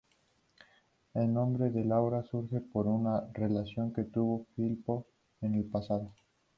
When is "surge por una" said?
2.23-3.29